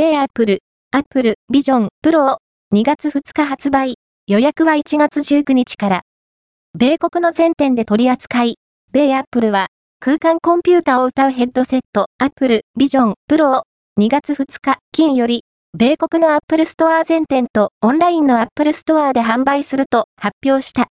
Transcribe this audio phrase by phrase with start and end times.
[0.00, 0.62] 米アップル、
[0.92, 2.38] アップルビジョンプロを
[2.74, 3.96] 2月2日発売。
[4.26, 6.00] 予約は1月19日から。
[6.72, 8.54] 米国の全店で取り扱い、
[8.92, 9.66] 米アップルは
[9.98, 13.64] 空間コンピュータを謳うヘッドセット、アップルビジョンプロを
[14.00, 15.42] 2月2日金より、
[15.76, 20.86] 米国のアップルストア全店とオンラインのアップルストアで販売すると発表した。